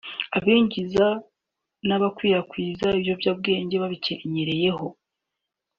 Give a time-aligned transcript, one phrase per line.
[0.37, 1.07] Abinjiza
[1.87, 4.87] n’abakwirakwiza ibiyobyabwenge babikenyereraho